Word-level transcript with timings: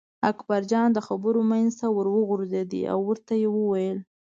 اکبرجان 0.31 0.87
د 0.93 0.99
خبرو 1.07 1.39
منځ 1.51 1.69
ته 1.79 1.87
ور 1.95 2.07
وغورځېد 2.15 2.71
او 2.93 2.99
ورته 3.09 3.33
یې 3.41 3.49
وویل. 3.51 3.97